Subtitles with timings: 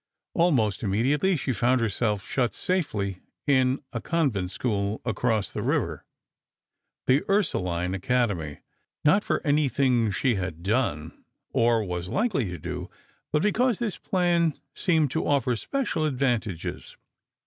[0.33, 7.93] Almost immediately she found herself shut safely in a convent school across the river—The Ursuline
[7.93, 12.89] Academy—not for anything she had done, or was likely to do,
[13.31, 16.97] but because this plan seemed to offer special advantages.